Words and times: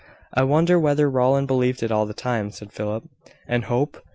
"I 0.33 0.41
wonder 0.43 0.79
whether 0.79 1.07
Rowland 1.07 1.45
believed 1.45 1.83
it 1.83 1.91
all 1.91 2.07
the 2.07 2.13
time," 2.15 2.49
said 2.49 2.73
Philip: 2.73 3.03
"and 3.47 3.65
Hope? 3.65 4.01